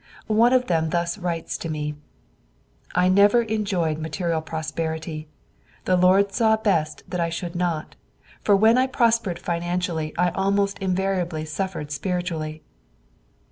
[0.25, 1.93] One of them thus writes to me:
[2.95, 5.27] "I never enjoyed material prosperity.
[5.85, 7.95] The Lord saw best that I should not;
[8.41, 12.63] for when I prospered financially I almost invariably suffered spiritually."